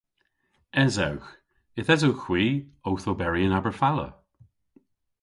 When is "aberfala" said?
3.57-4.07